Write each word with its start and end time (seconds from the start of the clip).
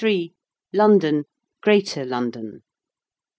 63. 0.03 0.33
LONDON. 0.73 1.25
GREATER 1.61 2.05
LONDON. 2.05 2.63